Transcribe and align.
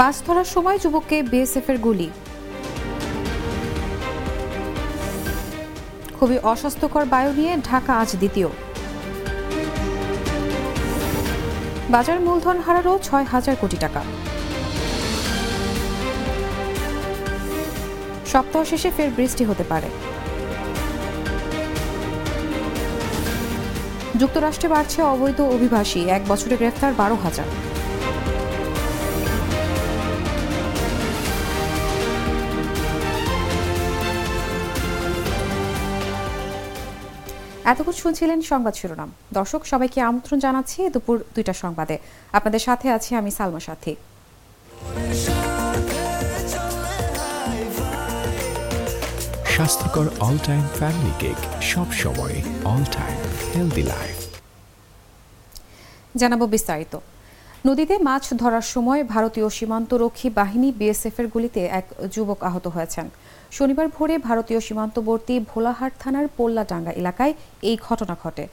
মাছ 0.00 0.16
ধরার 0.26 0.48
সময় 0.54 0.78
যুবককে 0.82 1.16
বিএসএফের 1.22 1.78
গুলি। 1.78 2.08
খুবই 6.18 6.36
অস্বাস্থ্যকর 6.52 7.04
বায়ু 7.04 7.30
নিয়ে 7.38 7.52
ঢাকা 7.68 7.92
আজ 8.02 8.10
দ্বিতীয়। 8.16 8.48
বাজার 11.90 12.18
মূলধন 12.20 12.56
হারারও 12.66 12.94
ছয় 13.02 13.26
হাজার 13.32 13.56
কোটি 13.60 13.76
টাকা। 13.76 14.02
সপ্তাহ 18.32 18.62
শেষে 18.70 18.90
ফের 18.96 19.10
বৃষ্টি 19.16 19.42
হতে 19.44 19.64
পারে। 19.64 19.88
যুক্তরাষ্ট্রে 24.20 24.68
বাড়ছে 24.74 24.98
অবৈধ 25.12 25.38
অভিবাসী। 25.56 26.00
এক 26.16 26.22
বছরে 26.28 26.54
গ্রেফতার 26.56 26.92
বারো 27.00 27.16
হাজার। 27.24 27.48
এতক্ষণ 37.72 37.96
শুনছিলেন 38.02 38.38
সংবাদ 38.50 38.74
শিরোনাম। 38.80 39.10
দর্শক 39.38 39.62
সবাইকে 39.72 39.98
আমন্ত্রণ 40.08 40.38
জানাচ্ছি 40.46 40.78
দুপুর 40.94 41.16
দুইটা 41.34 41.54
সংবাদে। 41.62 41.96
আপনাদের 42.38 42.62
সাথে 42.66 42.86
আছি 42.96 43.10
আমি 43.20 43.30
সালমা 43.38 43.60
সাথী। 43.66 43.92
স্বাস্থ্যকর 49.54 50.06
অল 50.26 50.36
টাইম 50.48 50.64
ফ্যামিলি 50.78 51.12
কেক 51.22 51.38
সব 51.72 51.88
সময় 52.02 52.36
অল 52.72 52.84
টাইম 52.96 53.16
হেলদি 53.52 53.84
লাইফ 53.92 54.18
জানাব 56.20 56.42
বিস্তারিত। 56.54 56.94
নদীতে 57.68 57.94
মাছ 58.08 58.24
ধরার 58.42 58.66
সময় 58.74 59.00
ভারতীয় 59.14 59.48
সীমান্তরক্ষী 59.56 60.28
বাহিনী 60.40 60.68
বিএসএফ 60.80 61.16
এর 61.20 61.26
গুলিতে 61.34 61.60
এক 61.80 61.86
যুবক 62.14 62.40
আহত 62.48 62.66
হয়েছেন। 62.74 63.06
শনিবার 63.56 63.86
ভোরে 63.96 64.16
ভারতীয় 64.28 64.60
সীমান্তবর্তী 64.66 65.34
ভোলাহাট 65.50 65.92
থানার 66.02 66.26
পোল্লাডাঙ্গা 66.36 66.92
এলাকায় 67.00 67.32
এই 67.68 67.76
ঘটনা 67.86 68.14
ঘটে। 68.22 68.44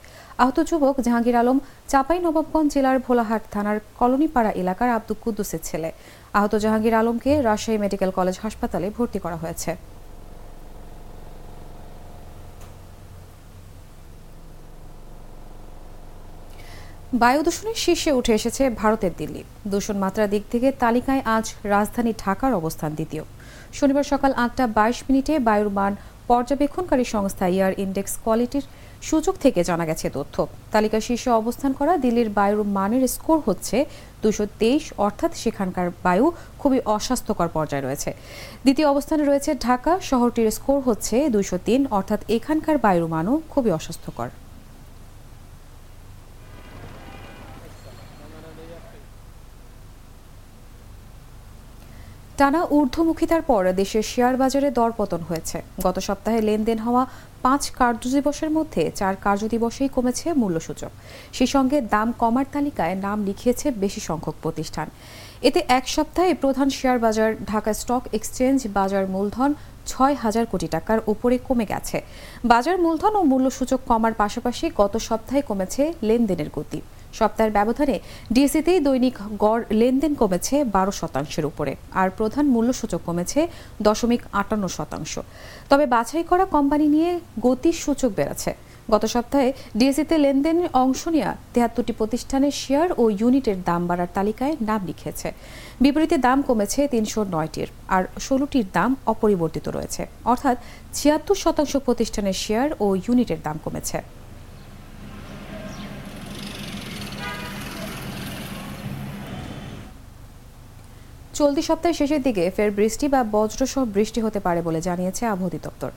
আহত 0.42 0.58
যুবক 0.68 0.96
জাহাঙ্গীর 1.06 1.36
আলম 1.42 1.58
চাপাই 1.92 2.18
নবাবগঞ্জ 2.24 2.68
জেলার 2.74 2.98
ভোলাহাট 3.06 3.42
থানার 3.54 3.78
কলোনিপাড়া 4.00 4.50
এলাকার 4.62 4.90
আব্দুল 4.96 5.18
কুদ্দুসের 5.24 5.62
ছেলে। 5.68 5.90
আহত 6.38 6.52
জাহাঙ্গীর 6.64 6.94
আলমকে 7.00 7.32
রাজশাহী 7.48 7.78
মেডিকেল 7.84 8.10
কলেজ 8.18 8.36
হাসপাতালে 8.44 8.86
ভর্তি 8.96 9.18
করা 9.24 9.38
হয়েছে। 9.42 9.72
বায়ু 17.22 17.40
দূষণের 17.46 17.78
শীর্ষে 17.84 18.10
উঠে 18.18 18.32
এসেছে 18.38 18.62
ভারতের 18.80 19.12
দিল্লি। 19.20 19.42
দূষণ 19.72 19.96
মাত্রার 20.04 20.28
দিক 20.34 20.44
থেকে 20.52 20.68
তালিকায় 20.82 21.22
আজ 21.36 21.46
রাজধানী 21.74 22.12
ঢাকার 22.22 22.52
অবস্থান 22.60 22.90
দ্বিতীয়। 22.98 23.24
শনিবার 23.76 24.04
সকাল 24.12 24.32
আটটা 24.44 24.64
বাইশ 24.78 24.98
মিনিটে 25.08 25.34
বায়ুর 25.48 25.70
মান 25.78 25.92
পর্যবেক্ষণকারী 26.30 27.04
সংস্থা 27.14 27.46
ইয়ার 27.54 27.72
ইন্ডেক্স 27.84 28.12
কোয়ালিটির 28.24 28.64
সূচক 29.08 29.34
থেকে 29.44 29.60
জানা 29.68 29.84
গেছে 29.90 30.06
তথ্য। 30.16 30.36
তালিকা 30.74 30.98
শীর্ষে 31.06 31.30
অবস্থান 31.40 31.72
করা 31.78 31.92
দিল্লির 32.04 32.30
বায়ুর 32.38 32.62
মানের 32.76 33.02
স্কোর 33.14 33.38
হচ্ছে 33.46 33.76
দুশো 34.22 34.44
তেইশ, 34.60 34.84
অর্থাৎ 35.06 35.32
সেখানকার 35.42 35.86
বায়ু 36.04 36.26
খুবই 36.60 36.80
অস্বাস্থ্যকর 36.96 37.48
পর্যায়ে 37.56 37.84
রয়েছে। 37.84 38.10
দ্বিতীয় 38.64 38.86
অবস্থানে 38.88 39.22
রয়েছে 39.24 39.50
ঢাকা, 39.66 39.92
শহরটির 40.10 40.48
স্কোর 40.58 40.78
হচ্ছে 40.88 41.16
দুশো 41.34 41.56
তিন, 41.66 41.80
অর্থাৎ 41.98 42.20
এখানকার 42.36 42.76
বায়ুর 42.84 43.06
মানও 43.14 43.34
খুবই 43.52 43.70
অস্বাস্থ্যকর। 43.78 44.28
টানা 52.40 52.60
ঊর্ধ্বমুখিতার 52.76 53.42
পর 53.50 53.62
দেশের 53.80 54.04
শেয়ার 54.12 54.34
বাজারে 54.42 54.68
দরপতন 54.78 55.20
হয়েছে। 55.28 55.58
গত 55.86 55.96
সপ্তাহে 56.08 56.40
লেনদেন 56.48 56.78
হওয়া 56.86 57.02
পাঁচ 57.44 57.62
কার্যদিবসের 57.80 58.50
মধ্যে 58.56 58.82
চার 59.00 59.14
কার্যদিবসেই 59.26 59.90
কমেছে 59.96 60.26
মূল্যসূচক। 60.40 60.92
সেই 61.36 61.50
সঙ্গে 61.54 61.78
দাম 61.94 62.08
কমার 62.22 62.46
তালিকায় 62.54 62.94
নাম 63.06 63.18
লিখিয়েছে 63.28 63.66
বেশি 63.82 64.00
সংখ্যক 64.08 64.36
প্রতিষ্ঠান। 64.44 64.86
এতে 65.48 65.60
এক 65.78 65.84
সপ্তাহে 65.94 66.32
প্রধান 66.42 66.68
শেয়ার 66.78 66.98
বাজার 67.04 67.30
ঢাকা 67.50 67.72
স্টক 67.80 68.02
এক্সচেঞ্জ 68.18 68.58
বাজার 68.78 69.04
মূলধন 69.14 69.50
ছয় 69.90 70.14
হাজার 70.22 70.44
কোটি 70.52 70.68
টাকার 70.74 70.98
উপরে 71.12 71.36
কমে 71.48 71.66
গেছে। 71.72 71.98
বাজার 72.52 72.76
মূলধন 72.84 73.12
ও 73.20 73.22
মূল্যসূচক 73.32 73.80
কমার 73.90 74.14
পাশাপাশি 74.22 74.64
গত 74.80 74.94
সপ্তাহে 75.08 75.42
কমেছে 75.48 75.82
লেনদেনের 76.08 76.50
গতি। 76.56 76.80
সপ্তাহের 77.18 77.52
ব্যবধানে 77.52 77.96
ডিএসিতেই 78.34 78.80
দৈনিক 78.86 79.16
গড় 79.44 79.62
লেনদেন 79.80 80.12
কমেছে 80.20 80.56
বারো 80.64 80.92
শতাংশের 81.00 81.44
উপরে, 81.50 81.72
আর 82.00 82.08
প্রধান 82.18 82.44
মূল্যসূচক 82.54 83.00
কমেছে 83.06 83.40
দশমিক 83.86 84.22
আটান্ন 84.32 84.64
শতাংশ। 84.76 85.12
তবে 85.70 85.84
বাছাই 85.94 86.24
করা 86.30 86.44
কোম্পানি 86.44 86.86
নিয়ে 86.94 87.10
গতির 87.46 87.76
সূচক 87.84 88.10
বেড়েছে। 88.18 88.52
গত 88.92 89.04
সপ্তাহে 89.14 89.48
ডিএসিতে 89.78 90.16
লেনদেনের 90.24 90.68
অংশ 90.84 91.02
নেওয়া 91.14 91.32
তেহাত্তরটি 91.54 91.92
প্রতিষ্ঠানের 92.00 92.54
শেয়ার 92.62 92.88
ও 93.02 93.04
ইউনিটের 93.20 93.58
দাম 93.68 93.82
বাড়ার 93.88 94.10
তালিকায় 94.16 94.54
নাম 94.68 94.80
লিখেছে। 94.86 95.28
বিপরীতে 95.82 96.16
দাম 96.26 96.38
কমেছে 96.48 96.80
তিনশো 96.92 97.20
নয়টির, 97.34 97.68
আর 97.94 98.02
ষোলোটির 98.26 98.66
দাম 98.76 98.90
অপরিবর্তিত 99.12 99.66
রয়েছে। 99.76 100.02
অর্থাৎ 100.32 100.56
ছিয়াত্তর 100.96 101.36
শতাংশ 101.42 101.72
প্রতিষ্ঠানের 101.86 102.36
শেয়ার 102.44 102.68
ও 102.84 102.86
ইউনিটের 103.04 103.40
দাম 103.46 103.56
কমেছে। 103.64 103.98
চলতি 111.38 111.62
সপ্তাহের 111.68 111.98
শেষের 112.00 112.22
দিকে 112.22 112.44
ফের 112.56 112.70
বৃষ্টি 112.78 113.06
বা 113.14 113.20
বজ্রসহ 113.34 113.82
বৃষ্টি 113.96 114.20
হতে 114.26 114.40
পারে 114.46 114.60
বলে 114.62 114.80
জানিয়েছে 114.88 115.22
আবহাওয়া 115.32 115.58
দপ্তর 115.66 115.90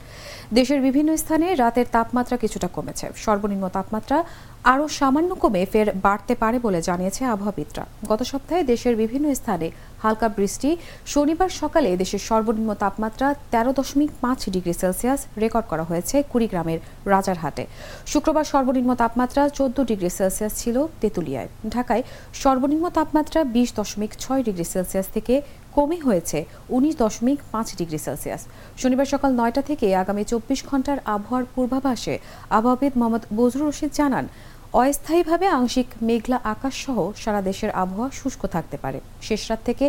দেশের 0.57 0.79
বিভিন্ন 0.87 1.09
স্থানে 1.21 1.47
রাতের 1.55 1.87
তাপমাত্রা 1.95 2.35
কিছুটা 2.43 2.67
কমেছে। 2.75 3.05
সর্বনিম্ন 3.25 3.65
তাপমাত্রা 3.77 4.17
আরও 4.63 4.85
সামান্য 4.99 5.31
কমে 5.35 5.63
ফের 5.71 5.87
বাড়তে 6.05 6.33
পারে 6.35 6.57
বলে 6.59 6.79
জানিয়েছে 6.81 7.21
আবহাওয়াবিদরা। 7.25 7.83
গত 8.09 8.21
সপ্তাহে 8.23 8.63
দেশের 8.63 8.95
বিভিন্ন 8.95 9.25
স্থানে 9.33 9.67
হালকা 10.03 10.27
বৃষ্টি, 10.37 10.69
শনিবার 11.05 11.49
সকালে 11.61 11.89
দেশের 12.01 12.21
সর্বনিম্ন 12.29 12.71
তাপমাত্রা 12.73 13.27
তেরো 13.51 13.71
দশমিক 13.79 14.09
পাঁচ 14.21 14.39
ডিগ্রি 14.49 14.73
সেলসিয়াস 14.81 15.21
রেকর্ড 15.43 15.65
করা 15.71 15.83
হয়েছে 15.83 16.15
কুড়িগ্রামের 16.31 16.79
রাজারহাটে। 17.05 17.63
শুক্রবার 18.11 18.45
সর্বনিম্ন 18.53 18.91
তাপমাত্রা 18.95 19.49
চোদ্দ 19.49 19.77
ডিগ্রি 19.89 20.09
সেলসিয়াস 20.09 20.53
ছিল 20.61 20.75
তেঁতুলিয়ায়। 21.01 21.49
ঢাকায় 21.69 22.03
সর্বনিম্ন 22.43 22.85
তাপমাত্রা 22.97 23.39
বিশ 23.55 23.69
দশমিক 23.79 24.11
ছয় 24.19 24.41
ডিগ্রি 24.43 24.65
সেলসিয়াস 24.73 25.07
থেকে 25.15 25.41
কমে 25.75 25.97
হয়েছে 26.07 26.37
উনিশ 26.75 26.93
দশমিক 27.01 27.39
পাঁচ 27.51 27.67
ডিগ্রি 27.79 27.99
সেলসিয়াস। 28.05 28.41
শনিবার 28.81 29.11
সকাল 29.13 29.31
নয়টা 29.39 29.61
থেকে 29.69 29.85
আগামী 30.03 30.23
চব্বিশ 30.31 30.59
ঘণ্টার 30.69 30.97
আবহাওয়ার 31.15 31.45
পূর্বাভাসে 31.55 32.15
আবহাওয়াবিদ 32.57 32.93
মোহাম্মদ 32.99 33.23
বজরুল 33.37 33.69
রশিদ 33.69 33.91
জানান 33.99 34.25
অস্থায়ীভাবে 34.73 35.47
আংশিক 35.59 35.87
মেঘলা 36.07 36.37
আকাশ 36.53 36.75
সহ 36.85 36.97
সারা 37.23 37.41
দেশের 37.49 37.71
আবহাওয়া 37.83 38.09
শুষ্ক 38.19 38.41
থাকতে 38.55 38.77
পারে। 38.83 38.99
শেষ 39.27 39.41
রাত 39.49 39.59
থেকে 39.65 39.85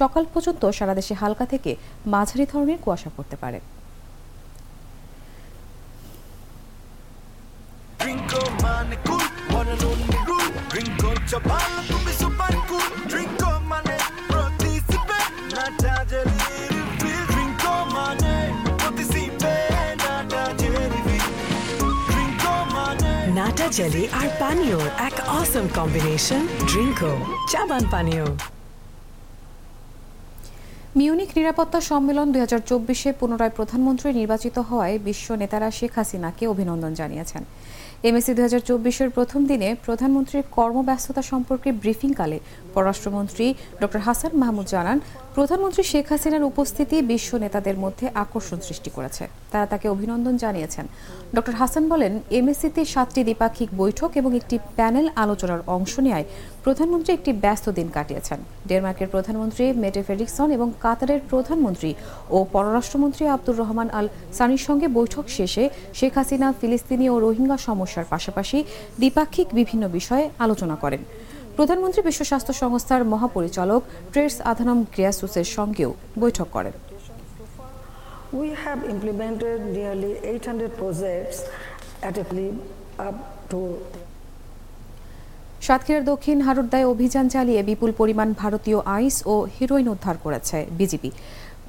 সকাল 0.00 0.22
পর্যন্ত 0.34 0.62
সারা 0.78 0.94
দেশে 0.94 1.14
হালকা 1.20 1.44
থেকে 1.52 1.70
মাঝারি 2.06 2.44
ধরনের 2.52 2.78
কুয়াশা 2.84 3.10
পড়তে 3.16 3.36
পারে। 3.44 3.60
Cool, 9.06 9.26
rule. 10.28 10.50
Drinko 10.70 11.10
chapala, 11.30 12.05
নাটা 23.65 23.67
জেলি 23.71 24.03
আর 24.19 24.27
পানীয় 24.39 24.79
এক 25.07 25.15
অসম 25.39 25.65
কম্বিনেশন 25.75 26.41
ড্রিঙ্কো 26.69 27.11
চাবান 27.51 27.83
পানীয় 27.91 28.25
মিউনিক 31.00 31.30
নিরাপত্তা 31.38 31.80
সম্মেলন 31.90 32.26
দুই 32.32 32.42
হাজার 32.44 32.62
চব্বিশে 32.70 33.10
পুনরায় 33.20 33.54
প্রধানমন্ত্রী 33.58 34.08
নির্বাচিত 34.20 34.56
হওয়ায় 34.68 34.96
বিশ্ব 35.06 35.28
নেতারা 35.42 35.68
শেখ 35.78 35.92
হাসিনাকে 35.98 36.44
অভিনন্দন 36.52 36.92
জানিয়েছেন। 37.00 37.42
এমএসি 38.08 38.30
দুই 38.36 38.44
হাজার 38.46 38.62
চব্বিশের 38.68 39.10
প্রথম 39.16 39.40
দিনে 39.50 39.68
প্রধানমন্ত্রীর 39.86 40.48
কর্মব্যস্ততা 40.56 41.22
সম্পর্কে 41.30 41.68
ব্রিফিংকালে 41.82 42.38
পররাষ্ট্রমন্ত্রী 42.74 43.46
ডক্টর 43.82 44.00
হাসান 44.06 44.32
মাহমুদ 44.42 44.66
জানান, 44.74 44.98
প্রধানমন্ত্রী 45.36 45.82
শেখ 45.92 46.06
হাসিনার 46.12 46.48
উপস্থিতি 46.50 46.96
বিশ্ব 47.12 47.30
নেতাদের 47.44 47.76
মধ্যে 47.84 48.06
আকর্ষণ 48.22 48.58
সৃষ্টি 48.68 48.90
করেছে। 48.96 49.24
তারা 49.52 49.66
তাকে 49.72 49.86
অভিনন্দন 49.94 50.34
জানিয়েছেন। 50.44 50.84
ডক্টর 51.36 51.54
হাসান 51.60 51.84
বলেন 51.92 52.12
এমএসিতে 52.38 52.82
সাতটি 52.92 53.20
দ্বিপাক্ষিক 53.28 53.68
বৈঠক 53.82 54.10
এবং 54.20 54.30
একটি 54.40 54.56
প্যানেল 54.76 55.06
আলোচনার 55.24 55.60
অংশ 55.76 55.94
নেয় 56.06 56.24
প্রধানমন্ত্রী 56.66 57.10
একটি 57.14 57.32
ব্যস্ত 57.44 57.66
দিন 57.78 57.88
কাটিয়েছেন। 57.96 58.38
ডেনমার্কের 58.68 59.12
প্রধানমন্ত্রী 59.14 59.64
মেটে 59.82 60.02
ফেডিকসন 60.08 60.48
এবং 60.56 60.68
কাতারের 60.84 61.20
প্রধানমন্ত্রী 61.30 61.90
ও 62.36 62.38
পররাষ্ট্রমন্ত্রী 62.54 63.24
আব্দুর 63.34 63.60
রহমান 63.62 63.88
আল 63.98 64.06
সানির 64.36 64.62
সঙ্গে 64.68 64.86
বৈঠক 64.98 65.24
শেষে 65.36 65.64
শেখ 65.98 66.12
হাসিনা, 66.18 66.48
ফিলিস্তিনি 66.60 67.06
ও 67.14 67.16
রোহিঙ্গা 67.24 67.56
সমস্যার 67.68 68.10
পাশাপাশি 68.12 68.58
দ্বিপাক্ষিক 69.00 69.48
বিভিন্ন 69.58 69.84
বিষয়ে 69.98 70.24
আলোচনা 70.44 70.76
করেন। 70.82 71.02
প্রধানমন্ত্রী 71.56 72.00
বিশ্ব 72.08 72.22
স্বাস্থ্য 72.30 72.54
সংস্থার 72.62 73.08
মহাপরিচালক 73.12 73.82
ট্রেস 74.12 74.34
আধানম 74.50 74.78
গ্রিয়াসুসের 74.94 75.46
সঙ্গেও 75.56 75.90
বৈঠক 76.22 76.48
করেন। 76.56 76.74
We 78.42 78.48
have 78.64 78.80
implemented 78.94 79.58
nearly 79.78 80.12
800 80.34 80.70
projects 80.80 81.38
at 82.08 82.14
a 82.22 82.24
up 83.08 83.16
to 83.50 83.60
সাতক্ষীরার 85.66 86.08
দক্ষিণ 86.12 86.38
হারুদ্দায় 86.46 86.88
অভিযান 86.92 87.26
চালিয়ে 87.34 87.60
বিপুল 87.70 87.90
পরিমাণ 88.00 88.28
ভারতীয় 88.42 88.78
আইস 88.96 89.16
ও 89.32 89.34
হিরোইন 89.56 89.86
উদ্ধার 89.94 90.16
করেছে 90.24 90.58
বিজিবি। 90.78 91.10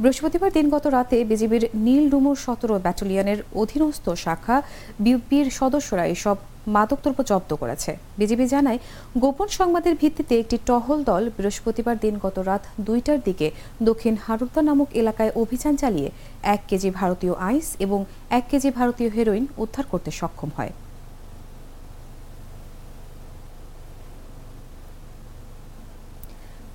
বৃহস্পতিবার 0.02 0.52
দিনগত 0.58 0.86
রাতে 0.96 1.18
বিজিবির 1.32 1.64
নীল 1.86 2.04
ডুমুর 2.12 2.38
সতেরো 2.46 2.76
ব্যাটালিয়নের 2.86 3.40
অধীনস্থ 3.62 4.06
শাখা 4.24 4.58
বিউপির 5.04 5.46
সদস্যরা 5.60 6.06
এসব 6.16 6.38
মাদকদ্রব্য 6.76 7.20
জব্দ 7.32 7.52
করেছে। 7.62 7.92
বিজিবি 8.20 8.46
জানায়, 8.54 8.80
গোপন 9.24 9.48
সংবাদের 9.60 9.94
ভিত্তিতে 10.02 10.34
একটি 10.44 10.58
টহল 10.70 11.00
দল 11.10 11.24
বৃহস্পতিবার 11.38 11.96
দিনগত 12.06 12.38
রাত 12.50 12.64
দুইটার 12.88 13.20
দিকে 13.28 13.48
দক্ষিণ 13.88 14.16
হারুদ্দা 14.26 14.62
নামক 14.70 14.90
এলাকায় 15.02 15.32
অভিযান 15.42 15.74
চালিয়ে 15.82 16.10
এক 16.56 16.62
কেজি 16.70 16.90
ভারতীয় 17.00 17.34
আইস 17.50 17.68
এবং 17.86 18.00
এক 18.38 18.44
কেজি 18.52 18.70
ভারতীয় 18.80 19.10
হেরোইন 19.16 19.46
উদ্ধার 19.64 19.86
করতে 19.92 20.10
সক্ষম 20.20 20.52
হয়। 20.58 20.74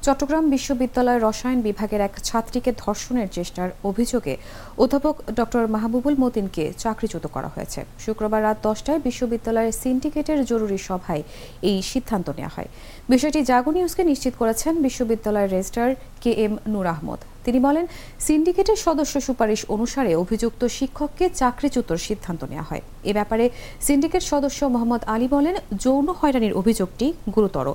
চট্টগ্রাম 0.07 0.45
বিশ্ববিদ্যালয় 0.55 1.21
রসায়ন 1.27 1.61
বিভাগের 1.69 2.01
এক 2.09 2.15
ছাত্রীকে 2.29 2.71
ধর্ষণের 2.83 3.29
চেষ্টার 3.37 3.69
অভিযোগে 3.91 4.35
অধ্যাপক 4.83 5.15
ডক্টর 5.39 5.65
মাহবুবুল 5.75 6.15
মতিনকে 6.23 6.65
চাকরিচ্যুত 6.83 7.25
করা 7.35 7.49
হয়েছে। 7.55 7.81
শুক্রবার 8.05 8.41
রাত 8.47 8.59
দশটায় 8.67 9.01
বিশ্ববিদ্যালয়ের 9.07 9.77
সিন্ডিকেটের 9.83 10.41
জরুরি 10.51 10.79
সভায় 10.89 11.23
এই 11.71 11.79
সিদ্ধান্ত 11.91 12.27
নেওয়া 12.39 12.55
হয়। 12.57 12.69
বিষয়টি 13.13 13.41
জাগো 13.51 13.71
নিউজকে 13.77 14.03
নিশ্চিত 14.11 14.35
করেছেন 14.41 14.73
বিশ্ববিদ্যালয়ের 14.87 15.53
registrar 15.55 15.91
K 16.23 16.33
M 16.45 16.55
Nur 16.73 16.87
Ahmad. 16.95 17.21
তিনি 17.45 17.59
বলেন, 17.67 17.85
সিন্ডিকেটের 18.27 18.79
সদস্য 18.87 19.15
সুপারিশ 19.27 19.61
অনুসারে 19.75 20.13
অভিযুক্ত 20.23 20.63
শিক্ষককে 20.79 21.27
চাকরিচ্যুতর 21.41 21.99
সিদ্ধান্ত 22.07 22.41
নেওয়া 22.53 22.69
হয়। 22.71 22.83
এ 23.11 23.13
ব্যাপারে 23.19 23.45
সিন্ডিকেট 23.87 24.23
সদস্য 24.33 24.61
মোহাম্মদ 24.75 25.03
আলী 25.15 25.29
বলেন, 25.37 25.55
যৌন 25.85 26.07
হয়রানির 26.21 26.57
অভিযোগটি 26.61 27.07
গুরুতর। 27.35 27.67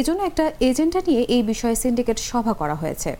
এজন্য 0.00 0.20
একটা 0.30 0.44
এজেন্ডা 0.68 1.00
নিয়ে 1.06 1.22
এই 1.34 1.42
বিষয়ে 1.50 1.76
সিন্ডিকেট 1.82 2.18
সভা 2.30 2.52
করা 2.60 2.76
হয়েছে। 2.82 3.10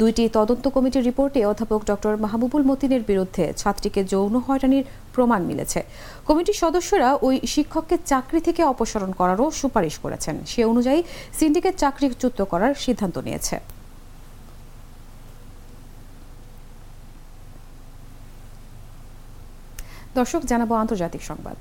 দুইটি 0.00 0.24
তদন্ত 0.38 0.64
কমিটির 0.68 1.06
রিপোর্টে 1.08 1.40
অধ্যাপক 1.50 1.80
ডক্টর 1.90 2.12
মাহবুবুল 2.24 2.62
মতিনের 2.70 3.02
বিরুদ্ধে 3.10 3.44
ছাত্রীকে 3.60 4.00
যৌন 4.12 4.34
হয়রানির 4.46 4.84
প্রমাণ 5.14 5.40
মিলেছে। 5.50 5.80
কমিটির 6.28 6.60
সদস্যরা 6.62 7.08
ওই 7.26 7.34
শিক্ষককে 7.54 7.96
চাকরি 8.10 8.40
থেকে 8.46 8.62
অপসারণ 8.72 9.10
করারও 9.12 9.46
সুপারিশ 9.60 9.94
করেছেন। 10.04 10.36
সে 10.52 10.60
অনুযায়ী 10.72 11.00
সিন্ডিকেট 11.38 11.74
চাকরিচ্যুত 11.82 12.38
করার 12.52 12.72
সিদ্ধান্ত 12.84 13.16
নিয়েছে। 13.26 13.56
দর্শক, 20.18 20.42
জানাব 20.50 20.70
আন্তর্জাতিক 20.84 21.22
সংবাদ। 21.30 21.58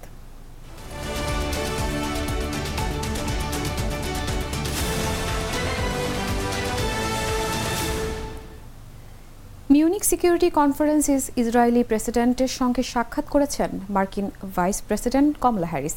মিউনিক 9.74 10.04
সিকিউরিটি 10.12 10.50
কনফারেন্স 10.60 11.04
ইসরায়েলি 11.44 11.84
প্রেসিডেন্টের 11.84 12.52
সঙ্গে 12.60 12.84
সাক্ষাৎ 12.94 13.26
করেছেন 13.34 13.70
মার্কিন 13.96 14.28
ভাইস 14.56 14.78
প্রেসিডেন্ট 14.88 15.32
কমলা 15.44 15.68
হ্যারিস। 15.74 15.96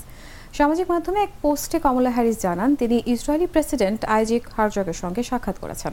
সামাজিক 0.58 0.86
মাধ্যমে 0.90 1.18
এক 1.22 1.32
পোস্টে 1.42 1.78
কমলা 1.86 2.10
হ্যারিস 2.16 2.36
জানান, 2.46 2.70
তিনি 2.80 2.96
ইসরায়েলি 3.14 3.48
প্রেসিডেন্ট 3.54 4.00
আইজিক 4.16 4.42
হারজগের 4.56 4.98
সঙ্গে 5.02 5.22
সাক্ষাৎ 5.22 5.56
করেছেন। 5.60 5.92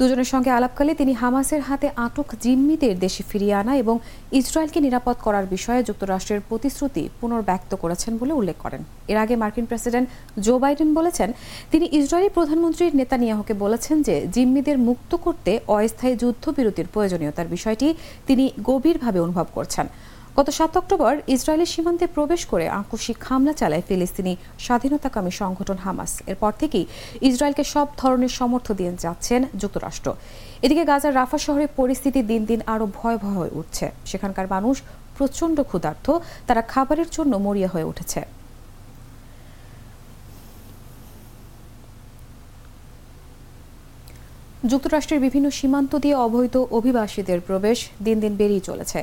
দুজনের 0.00 0.28
সঙ্গে 0.32 0.50
আলাপকালে 0.58 0.92
তিনি 1.00 1.12
হামাসের 1.20 1.62
হাতে 1.68 1.88
আটক 2.06 2.28
জিম্মিদের 2.42 2.94
দেশে 3.04 3.22
ফিরিয়ে 3.30 3.54
আনা 3.60 3.72
এবং 3.82 3.94
ইসরায়েলকে 4.40 4.78
নিরাপদ 4.86 5.16
করার 5.26 5.46
বিষয়ে 5.54 5.80
যুক্তরাষ্ট্রের 5.88 6.44
প্রতিশ্রুতি 6.48 7.02
পুনর্ব্যক্ত 7.20 7.72
করেছেন 7.82 8.12
বলে 8.20 8.32
উল্লেখ 8.40 8.56
করেন। 8.64 8.82
এর 9.12 9.18
আগে 9.24 9.34
মার্কিন 9.42 9.66
প্রেসিডেন্ট 9.70 10.06
জো 10.44 10.54
বাইডেন 10.62 10.90
বলেছেন, 10.98 11.28
তিনি 11.72 11.86
ইসরায়েলি 11.98 12.30
প্রধানমন্ত্রী 12.36 12.84
নেতানিয়াহুকে 13.00 13.54
বলেছেন 13.64 13.96
যে 14.08 14.14
জিম্মিদের 14.34 14.78
মুক্ত 14.88 15.12
করতে 15.24 15.52
অস্থায়ী 15.76 16.14
যুদ্ধবিরতির 16.22 16.90
প্রয়োজনীয়তার 16.94 17.52
বিষয়টি 17.54 17.88
তিনি 18.28 18.44
গভীরভাবে 18.68 19.18
অনুভব 19.26 19.46
করছেন। 19.56 19.86
গত 20.38 20.50
সাত 20.58 20.72
অক্টোবর 20.80 21.14
ইসরায়েলের 21.36 21.72
সীমান্তে 21.74 22.06
প্রবেশ 22.16 22.42
করে 22.52 22.66
আকস্মিক 22.80 23.18
হামলা 23.28 23.52
চালায় 23.60 23.84
ফিলিস্তিনি 23.88 24.32
স্বাধীনতাকামী 24.66 25.32
সংগঠন 25.40 25.78
হামাস। 25.84 26.12
এরপর 26.32 26.52
থেকেই 26.60 26.84
ইসরায়েলকে 27.28 27.64
সব 27.74 27.86
ধরনের 28.00 28.32
সমর্থন 28.38 28.74
দিয়ে 28.80 28.92
যাচ্ছেন 29.04 29.40
যুক্তরাষ্ট্র। 29.62 30.08
এদিকে 30.64 30.82
গাজার 30.90 31.16
রাফা 31.20 31.38
শহরের 31.46 31.70
পরিস্থিতি 31.78 32.20
দিন 32.30 32.42
দিন 32.50 32.60
আরও 32.72 32.86
ভয়াবহ 32.98 33.32
হয়ে 33.40 33.56
উঠছে। 33.60 33.86
সেখানকার 34.10 34.46
মানুষ 34.54 34.76
প্রচণ্ড 35.16 35.56
ক্ষুধার্ত, 35.70 36.06
তারা 36.48 36.62
খাবারের 36.72 37.08
জন্য 37.16 37.32
মরিয়া 37.46 37.72
হয়ে 37.74 37.88
উঠেছে। 37.92 38.20
যুক্তরাষ্ট্রের 44.70 45.24
বিভিন্ন 45.26 45.46
সীমান্ত 45.58 45.92
দিয়ে 46.04 46.16
অবৈধ 46.26 46.54
অভিবাসীদের 46.78 47.40
প্রবেশ 47.48 47.78
দিন 48.06 48.16
দিন 48.22 48.32
বেড়েই 48.40 48.62
চলেছে। 48.68 49.00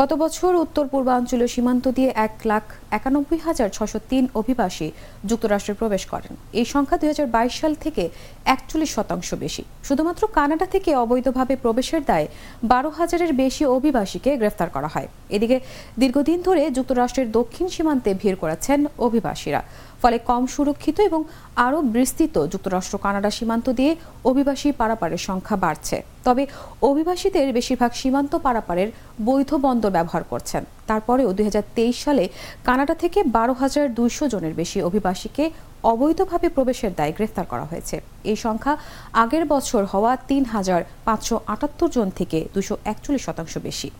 গত 0.00 0.10
বছর 0.22 0.52
উত্তর 0.64 0.84
পূর্বাঞ্চলীয় 0.92 1.50
সীমান্ত 1.54 1.84
দিয়ে 1.96 2.10
এক 2.26 2.34
লাখ 2.50 2.64
একানব্বই 2.98 3.40
হাজার 3.46 3.68
ছশো 3.76 3.98
তিন 4.10 4.24
অভিবাসী 4.40 4.88
যুক্তরাষ্ট্রে 5.30 5.74
প্রবেশ 5.80 6.02
করেন। 6.12 6.32
এই 6.60 6.66
সংখ্যা 6.74 6.96
দুই 7.00 7.08
হাজার 7.12 7.32
বাইশ 7.34 7.54
সাল 7.60 7.72
থেকে 7.84 8.04
একচল্লিশ 8.54 8.90
শতাংশ 8.96 9.28
বেশি। 9.44 9.62
শুধুমাত্র 9.88 10.22
কানাডা 10.36 10.66
থেকে 10.74 10.90
অবৈধভাবে 11.04 11.54
প্রবেশের 11.62 12.02
দায়ে 12.10 12.28
বারো 12.72 12.90
হাজারের 12.98 13.32
বেশি 13.42 13.62
অভিবাসীকে 13.76 14.30
গ্রেফতার 14.40 14.68
করা 14.76 14.88
হয়। 14.94 15.08
এদিকে 15.36 15.56
দীর্ঘদিন 16.00 16.38
ধরে 16.46 16.62
যুক্তরাষ্ট্রের 16.76 17.28
দক্ষিণ 17.38 17.66
সীমান্তে 17.74 18.10
ভিড় 18.22 18.38
করেছেন 18.42 18.78
অভিবাসীরা। 19.06 19.60
ফলে 20.02 20.18
কম 20.30 20.42
সুরক্ষিত 20.54 20.96
এবং 21.08 21.20
আরও 21.66 21.78
বিস্তৃত 21.96 22.36
যুক্তরাষ্ট্র 22.52 22.94
কানাডা 23.04 23.30
সীমান্ত 23.36 23.66
দিয়ে 23.78 23.92
অভিবাসী 24.30 24.68
পারাপারের 24.80 25.20
সংখ্যা 25.28 25.56
বাড়ছে। 25.64 25.96
তবে 26.26 26.42
অভিবাসীদের 26.90 27.46
বেশিরভাগ 27.58 27.90
সীমান্ত 28.00 28.32
পারাপারের 28.46 28.88
বৈধ 29.28 29.50
বন্দর 29.66 29.94
ব্যবহার 29.96 30.24
করছেন। 30.32 30.62
তারপরেও 30.90 31.28
দুই 31.36 31.44
হাজার 31.48 31.64
তেইশ 31.76 31.96
সালে 32.06 32.24
কানাডা 32.66 32.94
থেকে 33.02 33.18
বারো 33.36 33.54
হাজার 33.62 33.86
দুইশো 33.98 34.24
জনের 34.32 34.54
বেশি 34.60 34.78
অভিবাসীকে 34.88 35.44
অবৈধভাবে 35.82 36.48
প্রবেশের 36.48 36.92
দায়ে 36.94 37.12
গ্রেফতার 37.12 37.46
করা 37.46 37.64
হয়েছে। 37.64 37.96
এই 38.24 38.36
সংখ্যা 38.36 38.76
আগের 39.12 39.44
বছর 39.46 39.82
হওয়া 39.84 40.16
তিন 40.16 40.44
হাজার 40.44 40.80
পাঁচশো 41.04 41.40
আটাত্তর 41.46 41.88
জন 41.90 42.08
থেকে 42.10 42.38
দুশো 42.54 42.76
একচল্লিশ 42.84 43.22
শতাংশ 43.26 43.58
বেশি। 43.58 43.90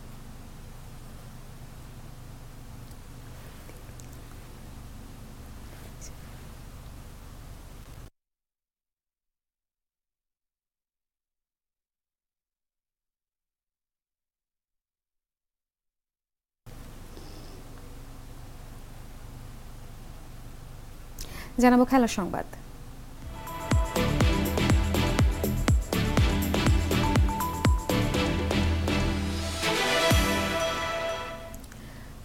জানাব 21.61 21.81
খেলার 21.91 22.13
সংবাদ। 22.19 22.45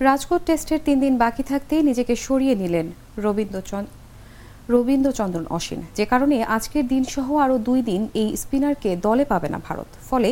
রাজকোট 0.09 0.41
টেস্টের 0.49 0.81
তিন 0.87 0.97
দিন 1.05 1.15
বাকি 1.25 1.43
থাকতেই 1.51 1.83
নিজেকে 1.89 2.15
সরিয়ে 2.27 2.55
নিলেন 2.63 2.87
রবীন্দ্রচন্দ্র 3.25 3.93
রবীন্দ্রচন্দ্রন 4.73 5.47
অশ্বিন 5.57 5.81
যে 5.99 6.05
কারণে 6.13 6.37
আজকের 6.57 6.85
দিন 6.93 7.03
সহ 7.15 7.29
আরও 7.45 7.57
দুই 7.69 7.81
দিন 7.91 8.03
এই 8.21 8.29
স্পিনারকে 8.43 8.91
দলে 9.07 9.25
পাবে 9.33 9.49
না 9.55 9.59
ভারত। 9.69 9.89
ফলে 10.09 10.31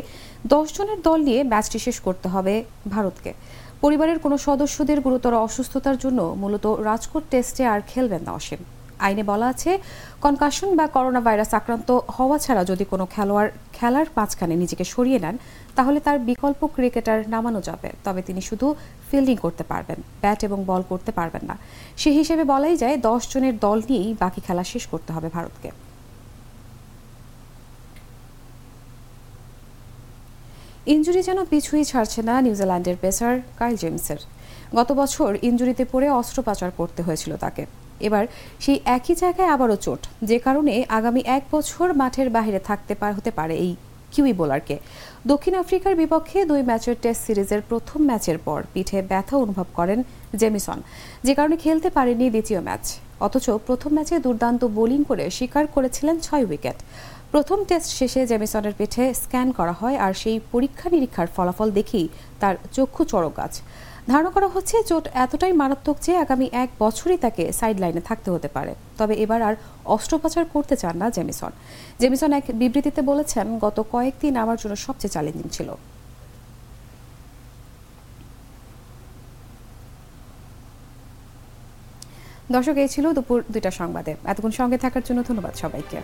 দশ 0.55 0.67
জনের 0.77 1.01
দল 1.07 1.19
নিয়ে 1.29 1.41
ম্যাচটি 1.53 1.79
শেষ 1.87 1.97
করতে 2.07 2.27
হবে 2.35 2.55
ভারতকে। 2.95 3.31
পরিবারের 3.83 4.19
কোনো 4.25 4.37
সদস্যদের 4.49 4.99
গুরুতর 5.07 5.35
অসুস্থতার 5.47 5.97
জন্য 6.05 6.21
মূলত 6.43 6.67
রাজকোট 6.89 7.25
টেস্টে 7.33 7.63
আর 7.73 7.81
খেলবেন 7.91 8.23
না 8.27 8.33
অশ্বিন 8.39 8.63
আইনে 9.07 9.25
বলা 9.33 9.47
আছে 9.53 9.71
কনকাশন 10.25 10.69
বা 10.79 10.87
করোনা 10.95 11.21
ভাইরাস 11.27 11.53
আক্রান্ত 11.59 11.89
হওয়া 12.17 12.37
ছাড়া 12.45 12.63
যদি 12.71 12.85
কোনো 12.93 13.05
খেলোয়াড়, 13.15 13.51
খেলার 13.77 14.07
মাঝখানে 14.17 14.55
নিজেকে 14.63 14.85
সরিয়ে 14.95 15.19
নেন, 15.25 15.37
তাহলে 15.77 15.99
তার 16.07 16.19
বিকল্প 16.29 16.61
ক্রিকেটার 16.77 17.21
নামানো 17.35 17.61
যাবে। 17.69 17.89
তবে 18.05 18.21
তিনি 18.29 18.41
শুধু 18.49 18.67
ফিল্ডিং 19.09 19.37
করতে 19.45 19.65
পারবেন 19.71 19.99
ব্যাট 20.23 20.41
এবং 20.49 20.59
বল 20.71 20.83
করতে 20.89 21.11
পারবেন 21.19 21.45
না। 21.51 21.57
সে 22.01 22.11
হিসেবে 22.19 22.45
বলাই 22.53 22.77
যায়, 22.83 22.97
দশ 23.09 23.23
জনের 23.33 23.55
দল 23.65 23.79
নিয়েই 23.89 24.11
বাকি 24.23 24.41
খেলা 24.47 24.65
শেষ 24.73 24.85
করতে 24.93 25.11
হবে 25.13 25.29
ভারতকে। 25.37 25.71
ইঞ্জুরি 30.95 31.21
যেন 31.29 31.39
পিছুই 31.51 31.85
ছাড়ছে 31.91 32.21
না 32.29 32.35
নিউজিল্যান্ডের 32.47 32.97
পেসার 33.01 33.35
কাইল 33.59 33.77
জেমসের। 33.83 34.21
গত 34.79 34.89
বছর 35.01 35.31
ইঞ্জুরিতে 35.49 35.85
পড়ে 35.93 36.09
অস্ত্রোপচার 36.21 36.71
করতে 36.77 37.01
হয়েছিল 37.07 37.33
তাকে। 37.37 37.63
এবার 38.09 38.25
সেই 38.65 38.79
একই 38.97 39.15
জায়গায় 39.23 39.51
আবারও 39.55 39.77
চোট, 39.85 40.01
যে 40.29 40.39
কারণে 40.47 40.73
আগামী 40.99 41.23
এক 41.37 41.45
বছর 41.55 41.87
মাঠের 42.01 42.29
বাইরে 42.37 42.61
থাকতে 42.69 42.93
পার 43.01 43.13
হতে 43.19 43.31
পারে 43.39 43.55
এই 43.67 43.73
কিউই 44.13 44.35
বোলারকে। 44.41 44.77
দক্ষিণ 45.31 45.55
আফ্রিকার 45.63 45.93
বিপক্ষে 46.01 46.39
দুই 46.51 46.63
ম্যাচের 46.69 46.97
টেস্ট 47.03 47.23
সিরিজের 47.27 47.61
প্রথম 47.71 48.01
ম্যাচের 48.11 48.39
পর 48.47 48.61
পিঠে 48.73 48.99
ব্যথা 49.11 49.35
অনুভব 49.45 49.69
করেন 49.79 49.99
জেমিসন, 50.41 50.79
যে 51.27 51.33
কারণে 51.39 51.57
খেলতে 51.65 51.89
পারেনি 51.97 52.27
দ্বিতীয় 52.35 52.61
ম্যাচ। 52.67 52.85
অথচ 53.27 53.47
প্রথম 53.69 53.91
ম্যাচে 53.97 54.15
দুর্দান্ত 54.27 54.63
বোলিং 54.77 55.01
করে 55.11 55.25
শিকার 55.37 55.65
করেছিলেন 55.75 56.17
ছয় 56.27 56.45
উইকেট। 56.49 56.79
প্রথম 57.33 57.59
টেস্ট 57.69 57.91
শেষে 57.99 58.21
জেমিসনের 58.31 58.75
পিঠে 58.79 59.05
স্ক্যান 59.23 59.49
করা 59.59 59.75
হয় 59.81 59.97
আর 60.05 60.13
সেই 60.23 60.37
পরীক্ষা 60.53 60.87
নিরীক্ষার 60.95 61.29
ফলাফল 61.37 61.69
দেখেই 61.79 62.07
তার 62.41 62.55
চক্ষু 62.77 63.03
চড়ক 63.13 63.33
গাছ। 63.41 63.55
ধারণা 64.13 64.31
করা 64.37 64.49
হচ্ছে 64.55 64.77
চোট 64.91 65.05
এতটাই 65.25 65.53
মারাত্মক 65.61 65.97
যে 66.07 66.13
আগামী 66.25 66.47
এক 66.63 66.71
বছরই 66.83 67.19
তাকে 67.25 67.43
সাইড 67.59 67.77
লাইনে 67.83 68.03
থাকতে 68.09 68.29
হতে 68.35 68.49
পারে। 68.57 68.73
তবে 68.99 69.15
এবার 69.25 69.41
আর 69.49 69.55
অস্ত্রোপচার 69.95 70.45
করতে 70.55 70.75
চান 70.83 70.95
না 71.03 71.07
জেমিসন। 71.17 71.53
জেমিসন 72.01 72.31
এক 72.39 72.45
বিবৃতিতে 72.61 73.01
বলেছেন, 73.11 73.47
গত 73.65 73.79
কয়েকদিন 73.95 74.33
আমার 74.43 74.59
জন্য 74.63 74.75
সবচেয়ে 74.87 75.13
চ্যালেঞ্জিং 75.15 75.49
ছিল। 75.57 75.69
দর্শক, 82.55 82.77
এই 82.85 82.89
ছিল 82.95 83.05
দুপুর 83.17 83.39
দুইটা 83.55 83.71
সংবাদে। 83.81 84.13
এতক্ষণ 84.31 84.53
সঙ্গে 84.61 84.79
থাকার 84.85 85.05
জন্য 85.09 85.21
ধন্যবাদ 85.29 85.55
সবাইকে। 85.63 85.99